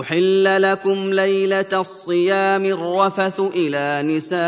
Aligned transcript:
أحل 0.00 0.62
لكم 0.62 1.12
ليلة 1.12 1.80
الصيام 1.80 2.64
الرفث 2.64 3.40
إلى 3.40 4.02
نسائكم 4.16 4.44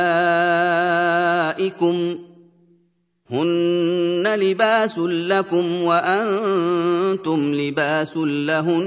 هن 3.31 4.35
لباس 4.37 4.99
لكم 4.99 5.83
وأنتم 5.83 7.55
لباس 7.55 8.17
لهن 8.17 8.87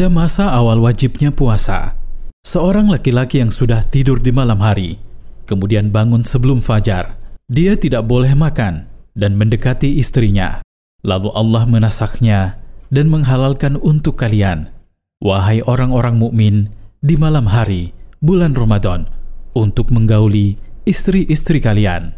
Pada 0.00 0.08
masa 0.08 0.48
awal 0.56 0.80
wajibnya 0.80 1.28
puasa, 1.28 1.92
seorang 2.40 2.88
laki-laki 2.88 3.44
yang 3.44 3.52
sudah 3.52 3.84
tidur 3.84 4.16
di 4.16 4.32
malam 4.32 4.64
hari, 4.64 4.96
kemudian 5.44 5.92
bangun 5.92 6.24
sebelum 6.24 6.64
fajar, 6.64 7.20
dia 7.52 7.76
tidak 7.76 8.08
boleh 8.08 8.32
makan 8.32 8.88
dan 9.12 9.36
mendekati 9.36 10.00
istrinya. 10.00 10.64
Lalu 11.04 11.28
Allah 11.36 11.68
menasaknya 11.68 12.56
dan 12.88 13.12
menghalalkan 13.12 13.76
untuk 13.76 14.16
kalian, 14.16 14.72
wahai 15.20 15.60
orang-orang 15.68 16.16
mukmin, 16.16 16.72
di 17.04 17.20
malam 17.20 17.52
hari, 17.52 17.92
bulan 18.24 18.56
Ramadan, 18.56 19.04
untuk 19.52 19.92
menggauli 19.92 20.56
istri-istri 20.88 21.60
kalian. 21.60 22.16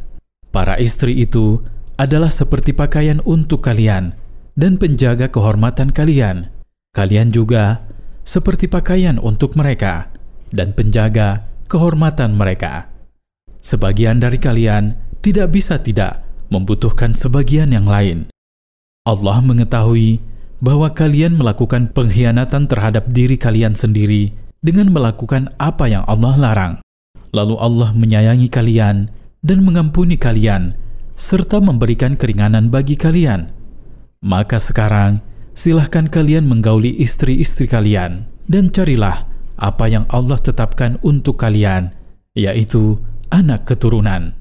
Para 0.55 0.79
istri 0.79 1.19
itu 1.19 1.59
adalah 1.99 2.31
seperti 2.31 2.79
pakaian 2.79 3.19
untuk 3.27 3.67
kalian 3.67 4.15
dan 4.55 4.79
penjaga 4.79 5.35
kehormatan 5.35 5.91
kalian. 5.91 6.62
Kalian 6.93 7.33
juga 7.33 7.89
seperti 8.21 8.69
pakaian 8.69 9.17
untuk 9.17 9.57
mereka 9.57 10.13
dan 10.53 10.77
penjaga 10.77 11.49
kehormatan 11.65 12.37
mereka. 12.37 12.93
Sebagian 13.65 14.21
dari 14.21 14.37
kalian 14.37 14.93
tidak 15.25 15.57
bisa 15.57 15.81
tidak 15.81 16.21
membutuhkan 16.53 17.17
sebagian 17.17 17.73
yang 17.73 17.89
lain. 17.89 18.29
Allah 19.09 19.41
mengetahui 19.41 20.21
bahwa 20.61 20.93
kalian 20.93 21.41
melakukan 21.41 21.89
pengkhianatan 21.97 22.69
terhadap 22.69 23.09
diri 23.09 23.41
kalian 23.41 23.73
sendiri 23.73 24.37
dengan 24.61 24.93
melakukan 24.93 25.49
apa 25.57 25.89
yang 25.89 26.05
Allah 26.05 26.37
larang. 26.37 26.75
Lalu 27.33 27.57
Allah 27.57 27.97
menyayangi 27.97 28.53
kalian 28.53 29.09
dan 29.41 29.59
mengampuni 29.65 30.21
kalian, 30.21 30.77
serta 31.17 31.57
memberikan 31.59 32.21
keringanan 32.21 32.69
bagi 32.69 33.01
kalian. 33.01 33.49
Maka 34.23 34.61
sekarang, 34.61 35.25
silahkan 35.53 36.09
kalian 36.09 36.49
menggauli 36.49 36.97
istri-istri 37.01 37.69
kalian, 37.69 38.29
dan 38.49 38.73
carilah 38.73 39.29
apa 39.57 39.87
yang 39.89 40.05
Allah 40.09 40.41
tetapkan 40.41 40.99
untuk 41.05 41.41
kalian, 41.41 41.93
yaitu 42.35 43.01
anak 43.29 43.69
keturunan. 43.69 44.37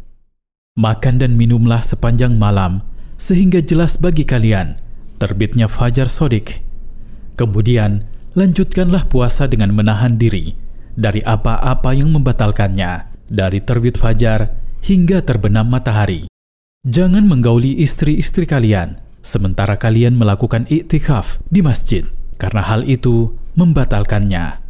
Makan 0.80 1.20
dan 1.20 1.36
minumlah 1.36 1.84
sepanjang 1.84 2.40
malam, 2.40 2.82
sehingga 3.20 3.60
jelas 3.62 4.00
bagi 4.00 4.24
kalian 4.24 4.80
terbitnya 5.22 5.70
fajar 5.70 6.10
sodik. 6.10 6.66
Kemudian, 7.38 8.10
lanjutkanlah 8.34 9.06
puasa 9.06 9.46
dengan 9.46 9.70
menahan 9.78 10.18
diri, 10.18 10.58
dari 10.98 11.22
apa-apa 11.22 11.94
yang 11.94 12.10
membatalkannya, 12.10 13.14
dari 13.30 13.62
terbit 13.62 14.02
fajar 14.02 14.58
hingga 14.82 15.22
terbenam 15.22 15.70
matahari. 15.70 16.26
Jangan 16.82 17.30
menggauli 17.30 17.78
istri-istri 17.78 18.50
kalian 18.50 18.98
sementara 19.22 19.78
kalian 19.78 20.18
melakukan 20.18 20.66
iktikaf 20.68 21.40
di 21.48 21.62
masjid, 21.62 22.06
karena 22.42 22.66
hal 22.66 22.86
itu 22.86 23.38
membatalkannya. 23.56 24.62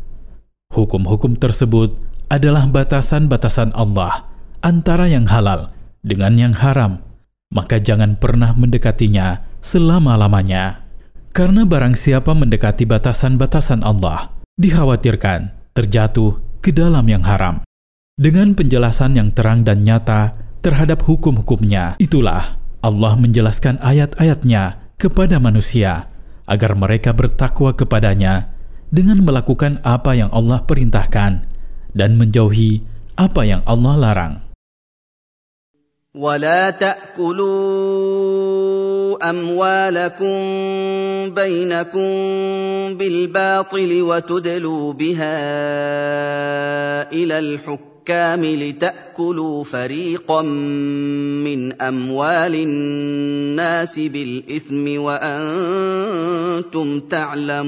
Hukum-hukum 0.72 1.36
tersebut 1.36 2.00
adalah 2.32 2.68
batasan-batasan 2.68 3.76
Allah 3.76 4.28
antara 4.64 5.12
yang 5.12 5.28
halal 5.28 5.74
dengan 6.00 6.38
yang 6.40 6.54
haram, 6.56 7.04
maka 7.52 7.82
jangan 7.82 8.16
pernah 8.16 8.56
mendekatinya 8.56 9.44
selama-lamanya. 9.60 10.88
Karena 11.32 11.64
barang 11.64 11.96
siapa 11.96 12.36
mendekati 12.36 12.84
batasan-batasan 12.84 13.88
Allah, 13.88 14.36
dikhawatirkan 14.60 15.72
terjatuh 15.72 16.40
ke 16.60 16.76
dalam 16.76 17.08
yang 17.08 17.24
haram. 17.24 17.64
Dengan 18.20 18.54
penjelasan 18.54 19.16
yang 19.16 19.32
terang 19.32 19.64
dan 19.64 19.88
nyata 19.88 20.36
terhadap 20.60 21.08
hukum-hukumnya, 21.08 21.96
itulah 21.98 22.61
Allah 22.85 23.19
menjelaskan 23.19 23.83
ayat-ayatnya 23.83 24.95
kepada 24.97 25.43
manusia 25.43 26.09
agar 26.47 26.79
mereka 26.79 27.11
bertakwa 27.11 27.75
kepadanya 27.75 28.55
dengan 28.89 29.21
melakukan 29.27 29.83
apa 29.83 30.15
yang 30.15 30.31
Allah 30.31 30.63
perintahkan 30.63 31.43
dan 31.93 32.11
menjauhi 32.15 32.87
apa 33.19 33.43
yang 33.43 33.63
Allah 33.67 33.97
larang. 33.99 34.47
ولا 36.17 36.71
تاكلوا 36.71 37.45
اموالكم 39.31 40.39
بينكم 41.37 42.09
بالباطل 42.97 44.03
وتدلوا 44.03 44.93
بها 44.93 45.37
الى 47.13 47.39
الحكام 48.11 48.45
لتاكلوا 48.45 49.65
فريقا 49.65 50.43
من 51.43 51.83
اموال 51.83 52.55
الناس 52.55 53.99
بالاثم 53.99 54.87
وانتم 55.03 56.89
تعلمون 57.11 57.67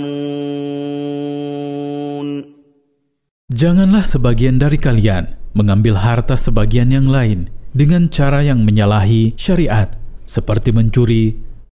Janganlah 3.48 4.04
sebagian 4.06 4.60
dari 4.62 4.78
kalian 4.78 5.34
mengambil 5.58 5.98
harta 5.98 6.36
sebagian 6.38 6.94
yang 6.94 7.10
lain 7.10 7.50
dengan 7.74 8.06
cara 8.12 8.44
yang 8.44 8.62
menyalahi 8.62 9.34
syariat, 9.34 9.90
seperti 10.28 10.70
mencuri, 10.70 11.34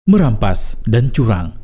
merampas, 0.09 0.81
dan 0.89 1.07
curang. 1.13 1.55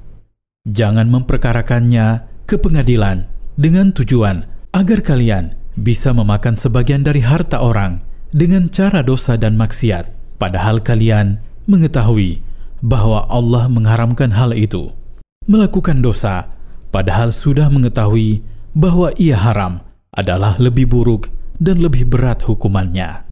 Jangan 0.63 1.09
memperkarakannya 1.11 2.21
ke 2.47 2.55
pengadilan 2.61 3.27
dengan 3.57 3.91
tujuan 3.91 4.45
agar 4.71 5.01
kalian 5.01 5.58
bisa 5.75 6.15
memakan 6.15 6.55
sebagian 6.55 7.03
dari 7.03 7.19
harta 7.19 7.59
orang 7.59 7.99
dengan 8.31 8.71
cara 8.71 9.03
dosa 9.03 9.35
dan 9.35 9.59
maksiat, 9.59 10.37
padahal 10.39 10.79
kalian 10.79 11.43
mengetahui 11.67 12.39
bahwa 12.79 13.25
Allah 13.27 13.67
mengharamkan 13.67 14.31
hal 14.35 14.53
itu. 14.55 14.93
Melakukan 15.45 16.01
dosa, 16.01 16.49
padahal 16.89 17.29
sudah 17.33 17.67
mengetahui 17.69 18.41
bahwa 18.73 19.13
ia 19.19 19.37
haram, 19.37 19.83
adalah 20.15 20.55
lebih 20.57 20.87
buruk 20.89 21.27
dan 21.59 21.81
lebih 21.83 22.07
berat 22.07 22.43
hukumannya. 22.45 23.25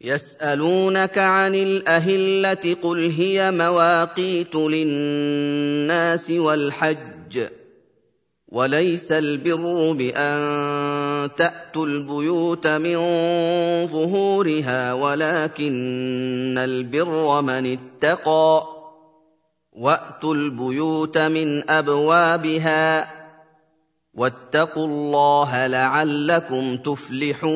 يسالونك 0.00 1.18
عن 1.18 1.54
الاهله 1.54 2.64
قل 2.82 3.10
هي 3.10 3.50
مواقيت 3.50 4.56
للناس 4.56 6.30
والحج 6.30 7.34
وليس 8.55 9.11
البر 9.11 9.91
بان 9.99 10.39
تاتوا 11.35 11.85
البيوت 11.85 12.67
من 12.79 12.97
ظهورها 13.91 14.93
ولكن 14.93 16.55
البر 16.55 17.41
من 17.41 17.63
اتقى 17.75 18.63
واتوا 19.75 20.33
البيوت 20.35 21.17
من 21.17 21.69
ابوابها 21.69 23.07
واتقوا 24.13 24.87
الله 24.87 25.67
لعلكم 25.67 26.63
تفلحون 26.79 27.55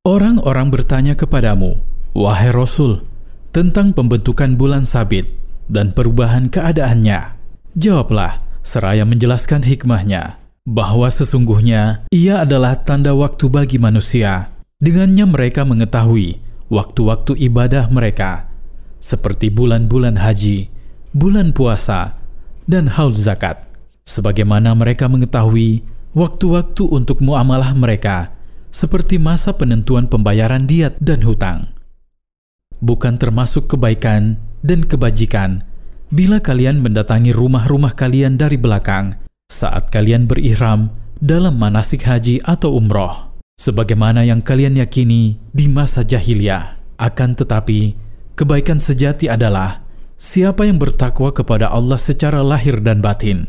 Orang-orang 0.00 0.72
bertanya 0.72 1.12
kepadamu, 1.12 1.76
wahai 2.16 2.48
Rasul, 2.52 3.04
tentang 3.52 3.92
pembentukan 3.92 4.56
bulan 4.56 4.88
sabit, 4.88 5.28
dan 5.68 5.92
perubahan 5.92 6.48
keadaannya? 6.48 7.39
Jawablah, 7.78 8.42
seraya 8.66 9.06
menjelaskan 9.06 9.62
hikmahnya, 9.62 10.42
bahwa 10.66 11.06
sesungguhnya 11.06 12.02
ia 12.10 12.42
adalah 12.42 12.74
tanda 12.74 13.14
waktu 13.14 13.46
bagi 13.46 13.78
manusia. 13.78 14.50
Dengannya 14.82 15.22
mereka 15.30 15.62
mengetahui 15.62 16.42
waktu-waktu 16.66 17.38
ibadah 17.46 17.86
mereka, 17.94 18.50
seperti 18.98 19.54
bulan-bulan 19.54 20.18
haji, 20.18 20.66
bulan 21.14 21.54
puasa, 21.54 22.18
dan 22.66 22.90
haul 22.90 23.14
zakat. 23.14 23.70
Sebagaimana 24.02 24.74
mereka 24.74 25.06
mengetahui 25.06 25.86
waktu-waktu 26.18 26.82
untuk 26.90 27.22
muamalah 27.22 27.70
mereka, 27.78 28.34
seperti 28.74 29.22
masa 29.22 29.54
penentuan 29.54 30.10
pembayaran 30.10 30.66
diat 30.66 30.98
dan 30.98 31.22
hutang. 31.22 31.70
Bukan 32.82 33.14
termasuk 33.14 33.70
kebaikan 33.70 34.42
dan 34.66 34.82
kebajikan 34.82 35.69
bila 36.10 36.42
kalian 36.42 36.82
mendatangi 36.82 37.30
rumah-rumah 37.30 37.94
kalian 37.94 38.34
dari 38.34 38.58
belakang 38.58 39.14
saat 39.46 39.94
kalian 39.94 40.26
berihram 40.26 40.90
dalam 41.22 41.54
manasik 41.54 42.02
haji 42.02 42.42
atau 42.42 42.74
umroh, 42.74 43.38
sebagaimana 43.54 44.26
yang 44.26 44.42
kalian 44.42 44.74
yakini 44.78 45.38
di 45.54 45.70
masa 45.70 46.02
jahiliyah. 46.02 46.82
Akan 47.00 47.32
tetapi, 47.38 47.96
kebaikan 48.34 48.82
sejati 48.82 49.30
adalah 49.30 49.86
siapa 50.18 50.66
yang 50.66 50.76
bertakwa 50.76 51.30
kepada 51.32 51.70
Allah 51.70 51.96
secara 51.96 52.42
lahir 52.42 52.82
dan 52.82 53.00
batin, 53.00 53.46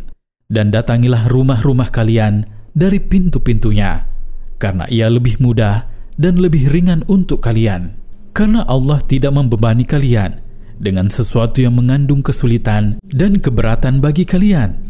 dan 0.48 0.70
datangilah 0.70 1.28
rumah-rumah 1.34 1.90
kalian 1.90 2.46
dari 2.78 3.02
pintu-pintunya, 3.02 4.06
karena 4.62 4.86
ia 4.88 5.10
lebih 5.10 5.42
mudah 5.42 5.90
dan 6.16 6.38
lebih 6.38 6.70
ringan 6.70 7.04
untuk 7.10 7.42
kalian. 7.42 7.98
Karena 8.32 8.64
Allah 8.64 9.04
tidak 9.04 9.36
membebani 9.36 9.84
kalian 9.84 10.51
dengan 10.82 11.14
sesuatu 11.14 11.62
yang 11.62 11.78
mengandung 11.78 12.26
kesulitan 12.26 12.98
dan 13.06 13.38
keberatan 13.38 14.02
bagi 14.02 14.26
kalian, 14.26 14.82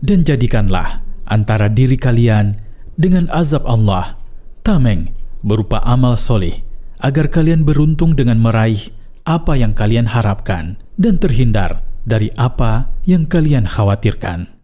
dan 0.00 0.24
jadikanlah 0.24 1.04
antara 1.28 1.68
diri 1.68 2.00
kalian 2.00 2.56
dengan 2.96 3.28
azab 3.28 3.68
Allah 3.68 4.16
tameng 4.64 5.12
berupa 5.44 5.84
amal 5.84 6.16
soleh, 6.16 6.64
agar 7.04 7.28
kalian 7.28 7.62
beruntung 7.68 8.16
dengan 8.16 8.40
meraih 8.40 8.88
apa 9.28 9.60
yang 9.60 9.76
kalian 9.76 10.08
harapkan 10.08 10.80
dan 10.96 11.20
terhindar 11.20 11.84
dari 12.08 12.32
apa 12.40 12.88
yang 13.04 13.28
kalian 13.28 13.68
khawatirkan. 13.68 14.56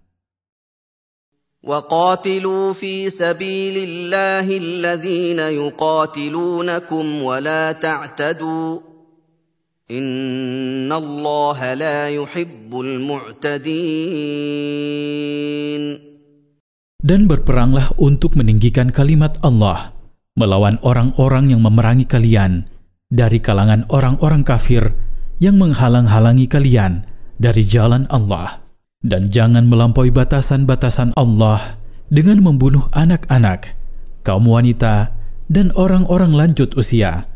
وقاتلوا 1.65 2.77
في 2.77 3.09
سبيل 3.09 3.77
الله 3.89 4.45
الذين 4.45 5.41
يقاتلونكم 5.41 7.05
ولا 7.23 7.73
تعتدوا 7.73 8.94
Innallaha 9.85 11.77
la 11.77 12.09
yuhibbul 12.09 13.05
mu'tadin. 13.05 13.77
Dan 17.05 17.29
berperanglah 17.29 17.93
untuk 18.01 18.33
meninggikan 18.33 18.89
kalimat 18.89 19.37
Allah 19.45 19.93
melawan 20.41 20.81
orang-orang 20.81 21.53
yang 21.53 21.61
memerangi 21.61 22.09
kalian 22.09 22.65
dari 23.13 23.45
kalangan 23.45 23.85
orang-orang 23.93 24.41
kafir 24.41 24.97
yang 25.37 25.61
menghalang-halangi 25.61 26.49
kalian 26.49 27.05
dari 27.37 27.61
jalan 27.61 28.09
Allah. 28.09 28.65
Dan 29.05 29.29
jangan 29.29 29.69
melampaui 29.69 30.09
batasan-batasan 30.09 31.13
Allah 31.13 31.77
dengan 32.09 32.41
membunuh 32.41 32.89
anak-anak, 32.97 33.77
kaum 34.25 34.49
wanita, 34.49 35.13
dan 35.53 35.77
orang-orang 35.77 36.33
lanjut 36.33 36.73
usia, 36.73 37.29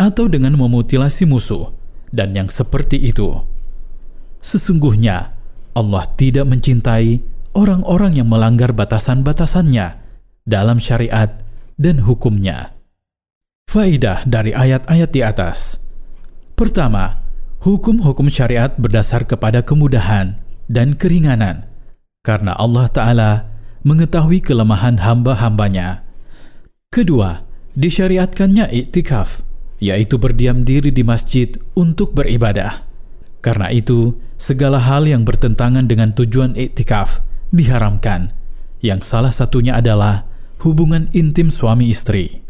atau 0.00 0.24
dengan 0.24 0.56
memutilasi 0.56 1.28
musuh 1.28 1.81
dan 2.12 2.36
yang 2.36 2.46
seperti 2.52 3.00
itu. 3.00 3.42
Sesungguhnya 4.38 5.32
Allah 5.72 6.04
tidak 6.14 6.46
mencintai 6.46 7.24
orang-orang 7.56 8.20
yang 8.20 8.28
melanggar 8.28 8.76
batasan-batasannya 8.76 9.96
dalam 10.44 10.76
syariat 10.76 11.32
dan 11.80 12.04
hukumnya. 12.04 12.76
Faidah 13.66 14.28
dari 14.28 14.52
ayat-ayat 14.52 15.10
di 15.10 15.20
atas. 15.24 15.88
Pertama, 16.52 17.24
hukum-hukum 17.64 18.28
syariat 18.28 18.76
berdasar 18.76 19.24
kepada 19.24 19.64
kemudahan 19.64 20.36
dan 20.68 20.92
keringanan 20.92 21.72
karena 22.22 22.52
Allah 22.54 22.86
Ta'ala 22.92 23.30
mengetahui 23.82 24.44
kelemahan 24.44 25.00
hamba-hambanya. 25.02 26.06
Kedua, 26.92 27.42
disyariatkannya 27.74 28.68
iktikaf 28.70 29.42
yaitu 29.82 30.14
berdiam 30.14 30.62
diri 30.62 30.94
di 30.94 31.02
masjid 31.02 31.50
untuk 31.74 32.14
beribadah. 32.14 32.86
Karena 33.42 33.74
itu, 33.74 34.14
segala 34.38 34.78
hal 34.78 35.10
yang 35.10 35.26
bertentangan 35.26 35.90
dengan 35.90 36.14
tujuan 36.14 36.54
iktikaf 36.54 37.18
diharamkan, 37.50 38.30
yang 38.78 39.02
salah 39.02 39.34
satunya 39.34 39.74
adalah 39.74 40.30
hubungan 40.62 41.10
intim 41.10 41.50
suami 41.50 41.90
istri. 41.90 42.46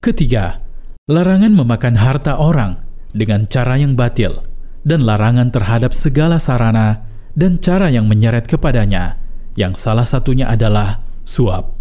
Ketiga, 0.00 0.64
larangan 1.12 1.52
memakan 1.52 2.00
harta 2.00 2.40
orang 2.40 2.80
dengan 3.12 3.44
cara 3.44 3.76
yang 3.76 3.92
batil 3.92 4.40
dan 4.88 5.04
larangan 5.04 5.52
terhadap 5.52 5.92
segala 5.92 6.40
sarana 6.40 7.04
dan 7.36 7.60
cara 7.60 7.92
yang 7.92 8.08
menyeret 8.08 8.48
kepadanya, 8.48 9.20
yang 9.60 9.76
salah 9.76 10.08
satunya 10.08 10.48
adalah 10.48 11.04
suap. 11.28 11.76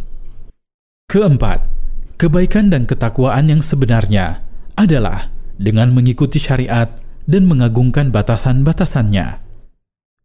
Keempat, 1.08 1.81
Kebaikan 2.22 2.70
dan 2.70 2.86
ketakwaan 2.86 3.50
yang 3.50 3.66
sebenarnya 3.66 4.46
adalah 4.78 5.34
dengan 5.58 5.90
mengikuti 5.90 6.38
syariat 6.38 6.86
dan 7.26 7.50
mengagungkan 7.50 8.14
batasan-batasannya. 8.14 9.42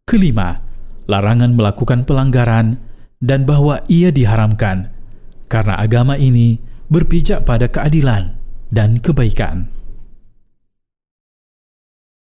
Kelima, 0.05 0.61
larangan 1.09 1.57
melakukan 1.57 2.05
pelanggaran 2.05 2.77
dan 3.17 3.49
bahwa 3.49 3.81
ia 3.89 4.13
diharamkan 4.13 4.93
karena 5.49 5.73
agama 5.81 6.21
ini 6.21 6.61
berpijak 6.85 7.49
pada 7.49 7.65
keadilan 7.65 8.37
dan 8.69 9.01
kebaikan. 9.01 9.65